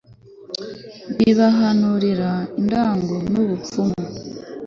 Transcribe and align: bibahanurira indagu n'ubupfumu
bibahanurira 1.17 2.31
indagu 2.59 3.15
n'ubupfumu 3.31 4.01